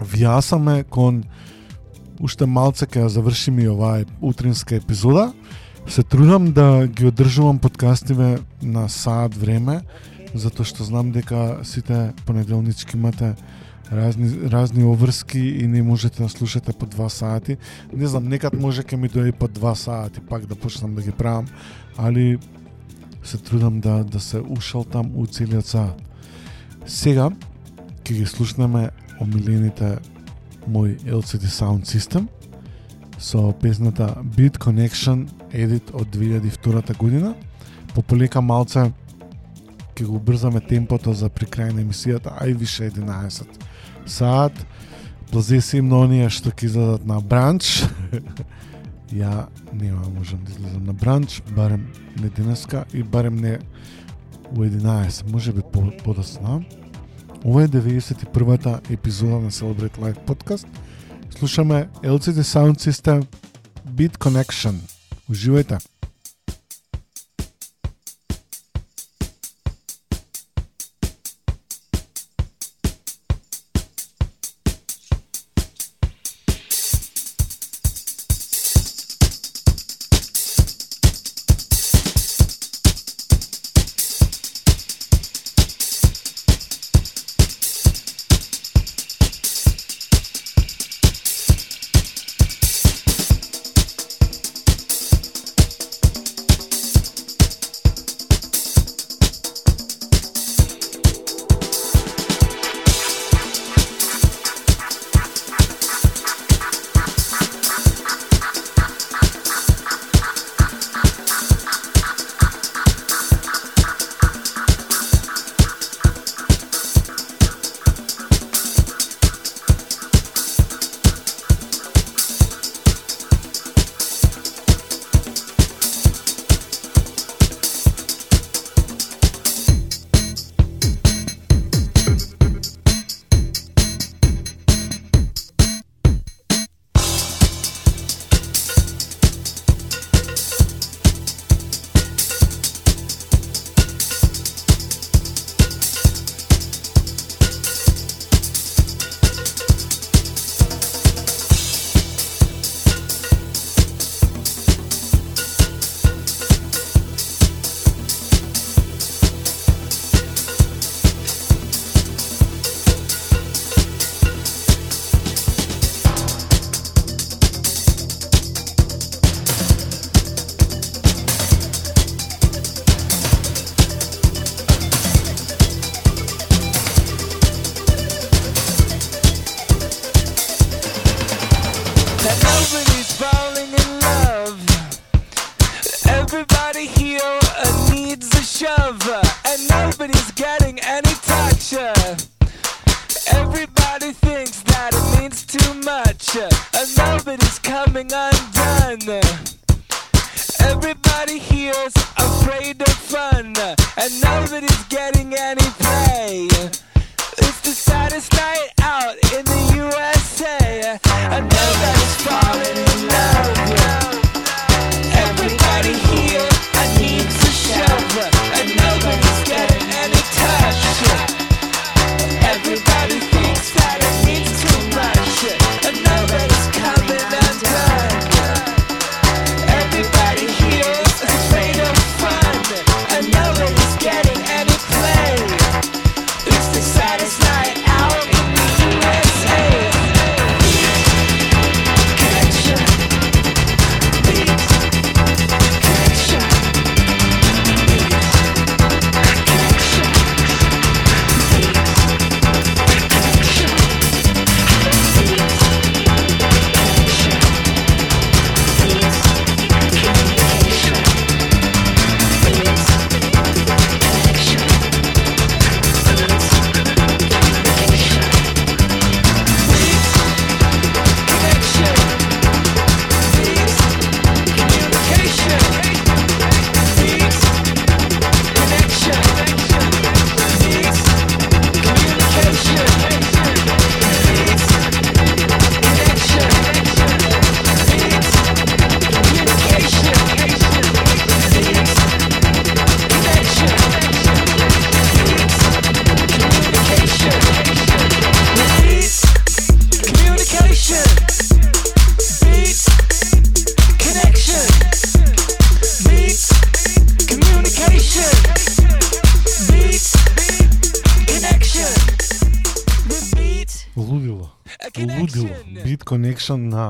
Вјасаме 0.00 0.84
кон 0.84 1.24
уште 2.20 2.46
малце 2.46 2.84
ќе 2.84 3.06
завршиме 3.06 3.70
оваа 3.70 4.04
утринска 4.20 4.76
епизода. 4.76 5.32
Се 5.86 6.02
трудам 6.02 6.52
да 6.52 6.86
ги 6.86 7.06
одржувам 7.06 7.58
подкастиве 7.58 8.38
на 8.62 8.88
саат 8.88 9.34
време, 9.34 9.80
затоа 10.34 10.64
што 10.64 10.84
знам 10.86 11.10
дека 11.10 11.64
сите 11.66 12.12
понеделнички 12.26 12.96
имате 12.96 13.34
разни, 13.92 14.50
разни 14.50 14.84
оврски 14.84 15.40
и 15.40 15.66
не 15.66 15.82
можете 15.82 16.22
да 16.22 16.28
слушате 16.28 16.72
по 16.72 16.86
два 16.86 17.08
сати. 17.08 17.56
Не 17.92 18.06
знам, 18.06 18.28
некад 18.28 18.54
може 18.54 18.82
ке 18.82 18.96
ми 18.96 19.10
дојде 19.10 19.32
по 19.32 19.48
два 19.48 19.74
сати 19.74 20.20
пак 20.20 20.46
да 20.46 20.54
почнам 20.54 20.94
да 20.94 21.02
ги 21.02 21.10
правам, 21.10 21.46
али 21.98 22.38
се 23.22 23.38
трудам 23.38 23.80
да, 23.80 24.04
да 24.04 24.20
се 24.20 24.38
ушалтам 24.38 25.10
у 25.14 25.26
целиот 25.26 25.66
саат. 25.66 25.98
Сега 26.86 27.30
ќе 28.04 28.14
ги 28.14 28.26
слушнеме 28.26 28.90
омилените 29.20 29.98
мој 30.70 31.02
LCD 31.04 31.50
Sound 31.50 31.84
System 31.86 32.28
со 33.18 33.52
песната 33.52 34.14
Beat 34.36 34.58
Connection 34.58 35.26
Edit 35.52 35.90
од 35.92 36.08
2002 36.16 36.96
година. 36.96 37.34
Пополека 37.94 38.40
малце 38.40 38.90
ќе 39.94 40.06
го 40.06 40.18
брзаме 40.18 40.60
темпото 40.60 41.12
за 41.12 41.28
при 41.28 41.46
крај 41.46 41.74
на 41.74 41.82
емисијата, 41.82 42.32
ај 42.40 42.54
више 42.56 42.90
11 42.90 43.44
саат. 44.06 44.66
Плазе 45.30 45.60
се 45.60 45.78
им 45.78 45.88
на 45.88 46.00
оние 46.06 46.30
што 46.30 46.50
ќе 46.50 46.70
излезат 46.70 47.06
на 47.06 47.20
бранч. 47.20 47.84
Ја 49.20 49.48
нема 49.72 50.06
можам 50.14 50.40
да 50.46 50.52
излезам 50.52 50.84
на 50.86 50.94
бранч, 50.94 51.42
барем 51.56 51.90
не 52.22 52.28
денеска 52.28 52.84
и 52.94 53.02
барем 53.02 53.36
не 53.36 53.58
у 54.56 54.64
11, 54.64 55.30
може 55.32 55.52
би 55.52 55.62
по, 55.72 55.90
подосна. 56.04 56.62
Ова 57.44 57.62
е 57.62 57.68
91-та 57.68 58.80
епизода 58.90 59.40
на 59.40 59.50
Celebrate 59.50 59.98
Life 59.98 60.24
подкаст. 60.24 60.66
Слушаме 61.38 61.88
LCD 62.02 62.42
Sound 62.42 62.78
System 62.78 63.26
Beat 63.88 64.18
Connection. 64.18 64.99
Уживајте! 65.30 65.78
falling 65.78 65.99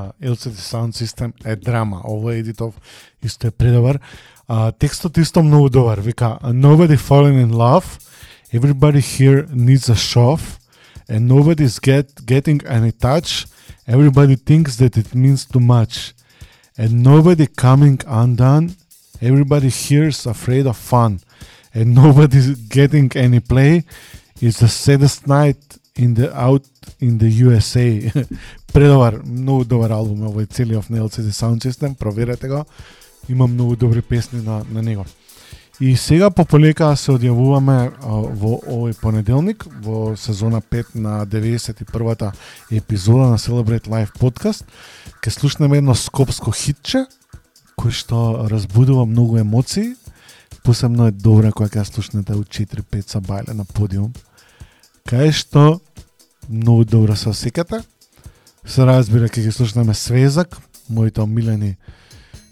на 0.00 0.12
LCD 0.22 0.56
Sound 0.56 0.92
System 0.92 1.32
е 1.44 1.56
драма. 1.56 2.00
Ово 2.04 2.30
едитов 2.30 2.74
исто 3.22 3.46
е 3.46 3.50
предобар. 3.50 3.98
А, 4.48 4.72
текстот 4.72 5.18
исто 5.18 5.42
многу 5.42 5.68
добар. 5.68 5.98
Вика, 5.98 6.38
nobody 6.42 6.96
falling 6.96 7.46
in 7.46 7.52
love, 7.52 7.84
everybody 8.52 9.00
here 9.00 9.46
needs 9.52 9.88
a 9.88 9.94
shove, 9.94 10.58
and 11.08 11.20
nobody's 11.28 11.78
get, 11.78 12.06
getting 12.26 12.60
any 12.66 12.92
touch, 12.92 13.46
everybody 13.86 14.36
thinks 14.36 14.76
that 14.76 14.96
it 14.96 15.14
means 15.14 15.44
too 15.44 15.60
much. 15.60 16.14
And 16.78 17.02
nobody 17.02 17.46
coming 17.46 17.98
undone, 18.06 18.66
everybody 19.20 19.68
here 19.68 20.08
is 20.08 20.26
afraid 20.26 20.66
of 20.66 20.76
fun, 20.76 21.12
and 21.74 21.86
nobody's 22.02 22.50
getting 22.78 23.08
any 23.16 23.40
play. 23.40 23.84
It's 24.40 24.60
the 24.60 24.68
saddest 24.68 25.26
night 25.26 25.62
in 26.02 26.14
the 26.14 26.28
out 26.46 26.66
in 27.00 27.18
the 27.18 27.30
USA. 27.46 27.88
Предобар, 28.73 29.19
многу 29.25 29.65
добар 29.65 29.91
албум 29.91 30.23
е 30.23 30.29
овој 30.29 30.47
целиот 30.47 30.89
на 30.89 31.01
LCD 31.03 31.33
Sound 31.35 31.65
System, 31.65 31.95
проверете 31.95 32.47
го. 32.47 32.65
Има 33.29 33.47
многу 33.47 33.75
добри 33.75 34.01
песни 34.01 34.41
на, 34.41 34.63
на 34.71 34.81
него. 34.81 35.05
И 35.79 35.95
сега 35.97 36.29
по 36.29 36.45
полека 36.45 36.91
се 36.95 37.11
одјавуваме 37.11 37.75
а, 37.89 38.17
во 38.37 38.59
овој 38.61 38.93
понеделник 39.01 39.65
во 39.81 40.15
сезона 40.15 40.61
5 40.61 40.95
на 40.95 41.25
91-та 41.25 42.31
епизода 42.71 43.31
на 43.31 43.37
Celebrate 43.37 43.89
Live 43.89 44.13
Podcast. 44.19 44.63
Ке 45.21 45.31
слушнеме 45.31 45.77
едно 45.77 45.95
скопско 45.95 46.51
хитче 46.51 47.07
кој 47.81 47.91
што 47.91 48.47
разбудува 48.51 49.05
многу 49.05 49.37
емоции. 49.41 49.95
Посебно 50.63 51.07
е 51.09 51.11
добра 51.11 51.51
кога 51.51 51.67
ќе 51.67 51.83
слушнете 51.89 52.37
у 52.37 52.45
4-5 52.45 53.17
сабајле 53.17 53.57
на 53.57 53.65
подиум. 53.65 54.13
Кај 55.09 55.33
што 55.33 55.81
многу 56.47 56.85
добро 56.85 57.15
се 57.15 57.33
осекате. 57.33 57.81
Се 58.65 58.85
разбира 58.85 59.25
ќе 59.25 59.41
ги 59.41 59.51
слушнеме 59.51 59.93
Свезак, 59.97 60.53
моите 60.89 61.21
омилени 61.21 61.77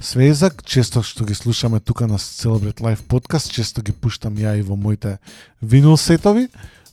Свезак, 0.01 0.63
често 0.65 1.03
што 1.05 1.25
ги 1.25 1.35
слушаме 1.37 1.79
тука 1.79 2.07
на 2.07 2.17
Celebrate 2.17 2.81
Life 2.81 3.03
подкаст, 3.05 3.51
често 3.53 3.83
ги 3.85 3.93
пуштам 3.93 4.39
ја 4.41 4.55
и 4.57 4.63
во 4.65 4.75
моите 4.75 5.19
винил 5.61 5.97
сетови. 5.97 6.47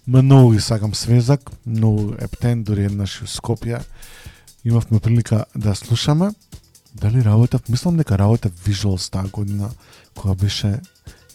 Многу 0.06 0.52
ги 0.52 0.60
сакам 0.60 0.94
Свезак, 0.94 1.50
многу 1.66 2.12
ептен, 2.20 2.62
дури 2.64 2.84
еднаш 2.84 3.22
у 3.22 3.26
Скопје. 3.26 3.80
Имавме 4.64 5.00
прилика 5.00 5.44
да 5.56 5.74
слушаме. 5.74 6.30
Дали 6.94 7.24
работев? 7.24 7.68
Мислам 7.68 7.96
дека 7.96 8.18
работев 8.18 8.52
Visuals 8.66 9.10
таа 9.10 9.28
година, 9.32 9.70
кога 10.14 10.34
беше 10.34 10.80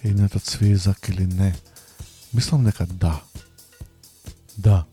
едната 0.04 0.40
Свезак 0.40 1.10
или 1.10 1.26
не. 1.26 1.56
Мислам 2.34 2.64
дека 2.64 2.86
да. 2.86 3.22
Да. 4.58 4.86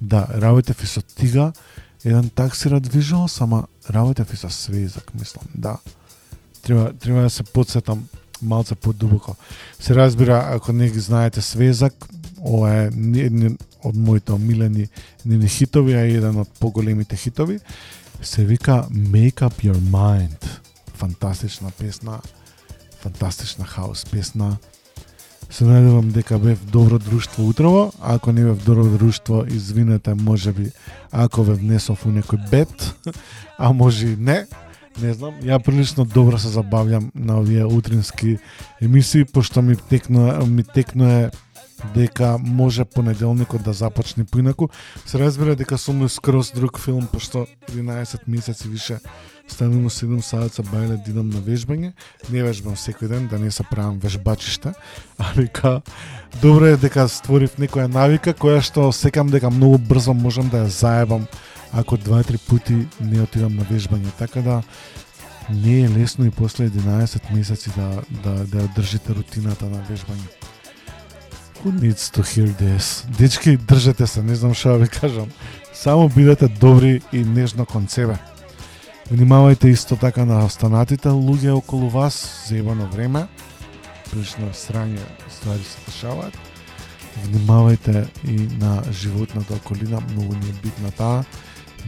Да, 0.00 0.28
работев 0.30 0.82
и 0.82 0.86
со 0.86 1.02
Тига, 1.02 1.52
еден 2.04 2.30
таксира 2.30 2.80
движа 2.80 3.28
само, 3.28 3.64
работев 3.90 4.32
и 4.34 4.36
со 4.36 4.50
Свезак, 4.50 5.14
мислам, 5.14 5.44
да. 5.54 5.78
Треба, 6.62 6.92
треба 6.92 7.22
да 7.22 7.30
се 7.30 7.42
подсетам 7.42 8.08
малце 8.42 8.74
подубоко. 8.74 9.36
Се 9.80 9.94
разбира, 9.94 10.48
ако 10.52 10.72
не 10.72 10.90
ги 10.90 11.00
знаете 11.00 11.42
Свезак, 11.42 11.94
ова 12.40 12.72
е 12.74 12.86
еден 13.16 13.58
од 13.84 13.96
моите 13.96 14.32
омилени 14.32 14.88
нини 15.24 15.48
хитови, 15.48 15.94
а 15.94 16.04
еден 16.08 16.40
од 16.40 16.48
поголемите 16.60 17.16
хитови, 17.16 17.60
се 18.22 18.44
вика 18.44 18.86
Make 18.90 19.44
Up 19.44 19.64
Your 19.64 19.76
Mind. 19.76 20.44
Фантастична 20.94 21.70
песна, 21.70 22.20
фантастична 23.00 23.64
хаус 23.64 24.04
песна. 24.04 24.56
Се 25.54 25.64
надевам 25.64 26.08
дека 26.10 26.38
бев 26.38 26.64
добро 26.66 26.98
друштво 26.98 27.48
утрово, 27.48 27.92
а 28.00 28.14
ако 28.14 28.32
не 28.32 28.44
бев 28.44 28.64
добро 28.64 28.84
друштво, 28.84 29.44
извинете, 29.46 30.14
може 30.14 30.52
би, 30.52 30.70
ако 31.12 31.44
ве 31.46 31.54
внесов 31.54 32.02
у 32.06 32.10
некој 32.10 32.42
бет, 32.50 32.74
а 33.58 33.70
може 33.72 34.08
и 34.08 34.16
не, 34.18 34.46
не 34.98 35.14
знам, 35.14 35.38
ја 35.46 35.62
прилично 35.62 36.04
добро 36.04 36.42
се 36.42 36.50
забавлям 36.50 37.12
на 37.14 37.38
овие 37.38 37.64
утрински 37.64 38.38
емисии, 38.82 39.24
пошто 39.24 39.62
ми 39.62 39.76
текно, 39.76 40.46
ми 40.46 40.64
текнува 40.64 41.30
дека 41.94 42.34
може 42.38 42.84
понеделникот 42.84 43.62
да 43.62 43.72
започне 43.72 44.24
поинаку. 44.24 44.68
Се 45.06 45.18
разбира 45.18 45.56
дека 45.56 45.78
сум 45.78 46.08
скроз 46.08 46.50
друг 46.50 46.80
филм, 46.80 47.06
пошто 47.06 47.46
11 47.70 48.20
месеци 48.26 48.68
више 48.68 48.98
станувам 49.48 49.90
7 49.90 50.20
саат 50.20 50.58
бајле 50.70 50.96
да 51.04 51.10
идам 51.10 51.28
на 51.30 51.40
вежбање. 51.40 51.92
Не 52.30 52.42
вежбам 52.42 52.76
секој 52.76 53.08
ден, 53.08 53.28
да 53.28 53.38
не 53.38 53.50
се 53.50 53.64
правам 53.70 53.98
вежбачишта, 53.98 54.74
а 55.18 55.32
вика 55.36 55.80
добро 56.42 56.66
е 56.66 56.76
дека 56.76 57.08
створив 57.08 57.58
некоја 57.58 57.86
навика 57.86 58.34
која 58.34 58.62
што 58.62 58.92
секам 58.92 59.30
дека 59.30 59.50
многу 59.50 59.78
брзо 59.78 60.14
можам 60.14 60.48
да 60.48 60.64
ја 60.64 60.72
заебам 60.72 61.26
ако 61.72 61.96
два-три 61.96 62.38
пати 62.38 62.86
не 63.00 63.22
отидам 63.22 63.56
на 63.56 63.64
вежбање. 63.64 64.10
Така 64.18 64.42
да 64.42 64.62
не 65.50 65.80
е 65.84 65.88
лесно 65.88 66.24
и 66.24 66.30
после 66.30 66.70
11 66.70 67.34
месеци 67.34 67.70
да 67.76 68.02
да 68.22 68.44
да 68.44 68.64
ја 68.64 68.74
држите 68.76 69.14
рутината 69.14 69.66
на 69.66 69.82
вежбање. 69.90 70.28
Who 71.64 71.72
needs 71.72 72.12
to 72.12 72.22
hear 72.22 72.48
this? 72.60 73.04
Дечки, 73.18 73.56
држете 73.56 74.06
се, 74.06 74.22
не 74.22 74.34
знам 74.34 74.54
што 74.54 74.76
да 74.76 74.84
ви 74.84 74.88
кажам. 74.88 75.28
Само 75.72 76.08
бидете 76.08 76.48
добри 76.48 77.00
и 77.12 77.24
нежно 77.24 77.66
кон 77.66 77.88
себе. 77.88 78.18
Внимавајте 79.10 79.68
исто 79.68 79.96
така 80.00 80.24
на 80.24 80.44
останатите 80.44 81.08
луѓе 81.12 81.52
околу 81.52 81.90
вас 81.90 82.46
заебано 82.48 82.86
време. 82.88 83.26
Прилично 84.10 84.48
срање 84.56 85.02
ствари 85.28 85.60
се 85.64 85.78
дешаваат. 85.86 86.38
Внимавајте 87.26 88.06
и 88.24 88.48
на 88.58 88.82
животната 88.92 89.54
околина, 89.54 90.00
многу 90.00 90.34
не 90.34 90.48
е 90.48 90.56
битна 90.62 90.90
таа. 90.90 91.24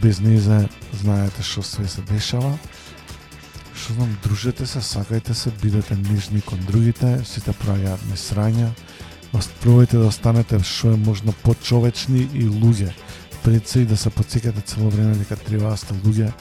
Без 0.02 0.20
незе 0.20 0.68
знаете 0.92 1.42
што 1.42 1.62
све 1.62 1.88
се 1.88 2.02
дешава. 2.02 2.52
Што 3.72 3.96
знам, 3.96 4.12
дружете 4.22 4.66
се, 4.66 4.84
сакајте 4.84 5.32
се, 5.32 5.50
бидете 5.62 5.96
нижни 5.96 6.40
кон 6.44 6.60
другите, 6.68 7.24
сите 7.24 7.56
праќаат 7.56 8.04
несрања. 8.12 8.70
Ост- 9.32 9.56
Пробајте 9.64 9.96
да 9.96 10.12
останете 10.12 10.60
што 10.60 10.92
е 10.92 10.96
можно 11.00 11.32
почовечни 11.32 12.28
и 12.34 12.44
луѓе. 12.44 12.92
Пред 13.42 13.68
се 13.68 13.80
и 13.80 13.84
да 13.86 13.96
се 13.96 14.10
подсекате 14.10 14.60
цело 14.60 14.90
време 14.90 15.14
дека 15.16 15.36
треба 15.36 15.70
да 15.70 15.76
сте 15.76 15.94
луѓе, 15.94 16.32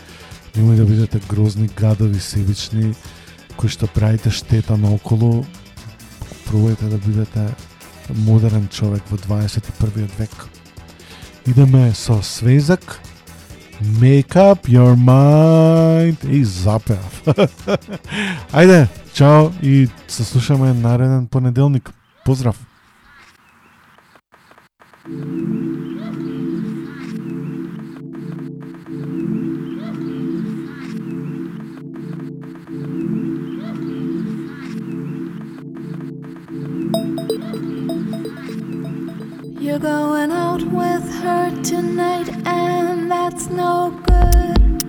немој 0.56 0.78
да 0.80 0.86
бидете 0.86 1.20
грозни, 1.30 1.70
гадови, 1.76 2.20
себични, 2.20 2.94
кои 3.58 3.70
што 3.70 3.88
правите 3.88 4.32
штета 4.32 4.78
наоколу. 4.78 5.46
Пробајте 6.48 6.90
да 6.90 6.98
бидете 6.98 7.48
модерен 8.26 8.68
човек 8.70 9.04
во 9.10 9.18
21. 9.18 10.10
век. 10.18 10.48
Идеме 11.46 11.94
со 11.94 12.22
свезак. 12.22 13.02
Make 13.82 14.36
up 14.36 14.68
your 14.68 14.96
mind. 14.96 16.24
И 16.30 16.44
запеав. 16.44 17.24
Ајде, 18.54 18.88
чао 19.14 19.52
и 19.62 19.88
се 20.08 20.24
слушаме 20.24 20.74
нареден 20.74 21.28
понеделник. 21.28 21.92
Поздрав. 22.26 22.56
You're 39.76 39.82
going 39.82 40.32
out 40.32 40.64
with 40.64 41.04
her 41.16 41.52
tonight, 41.62 42.30
and 42.48 43.12
that's 43.12 43.50
no 43.50 43.92
good. 44.08 44.80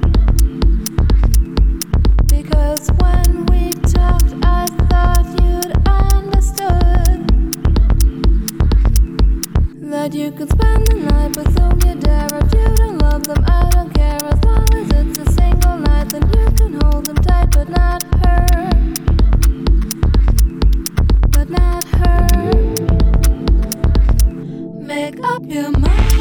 Because 2.28 2.89
when 3.01 3.47
we 3.47 3.72
talked, 3.72 4.32
I 4.45 4.66
thought 4.87 5.26
you'd 5.43 5.74
understood 5.89 7.26
that 9.91 10.14
you 10.14 10.30
could 10.30 10.51
spend 10.51 10.87
the 10.87 10.95
night 11.11 11.37
with 11.37 11.59
whom 11.59 11.80
you 11.84 12.01
dare. 12.01 12.28
If 12.32 12.55
you 12.55 12.76
don't 12.76 12.99
love 12.99 13.24
them, 13.24 13.45
I 13.45 13.68
don't 13.70 13.93
care. 13.93 14.22
As 14.22 14.45
long 14.45 14.72
as 14.72 14.89
it's 14.93 15.18
a 15.18 15.32
single 15.32 15.78
night, 15.78 16.11
then 16.11 16.22
you 16.30 16.49
can 16.53 16.80
hold 16.80 17.07
them 17.07 17.16
tight, 17.16 17.51
but 17.51 17.68
not 17.70 18.05
her. 18.24 18.47
But 21.32 21.51
not 21.51 21.82
her. 21.82 22.16
Make 24.97 25.22
up 25.24 25.42
your 25.44 25.70
mind. 25.72 26.16